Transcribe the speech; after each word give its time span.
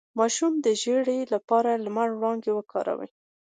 د 0.09 0.13
ماشوم 0.19 0.53
د 0.65 0.67
ژیړي 0.81 1.19
لپاره 1.33 1.69
د 1.73 1.77
لمر 1.85 2.09
وړانګې 2.13 2.51
وکاروئ 2.55 3.09